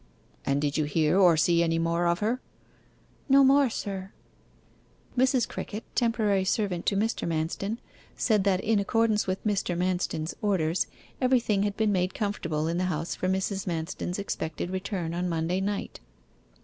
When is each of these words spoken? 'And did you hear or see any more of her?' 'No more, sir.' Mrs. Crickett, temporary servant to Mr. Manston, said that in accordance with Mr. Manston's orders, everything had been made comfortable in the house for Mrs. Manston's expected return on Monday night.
'And 0.47 0.59
did 0.59 0.77
you 0.77 0.85
hear 0.85 1.19
or 1.19 1.37
see 1.37 1.61
any 1.61 1.77
more 1.77 2.07
of 2.07 2.21
her?' 2.21 2.41
'No 3.29 3.43
more, 3.43 3.69
sir.' 3.69 4.13
Mrs. 5.15 5.47
Crickett, 5.47 5.83
temporary 5.95 6.43
servant 6.43 6.87
to 6.87 6.95
Mr. 6.97 7.27
Manston, 7.27 7.77
said 8.17 8.43
that 8.43 8.61
in 8.61 8.79
accordance 8.79 9.27
with 9.27 9.45
Mr. 9.45 9.77
Manston's 9.77 10.35
orders, 10.41 10.87
everything 11.21 11.61
had 11.61 11.77
been 11.77 11.91
made 11.91 12.15
comfortable 12.15 12.67
in 12.67 12.79
the 12.79 12.85
house 12.85 13.13
for 13.13 13.27
Mrs. 13.27 13.67
Manston's 13.67 14.17
expected 14.17 14.71
return 14.71 15.13
on 15.13 15.29
Monday 15.29 15.61
night. 15.61 15.99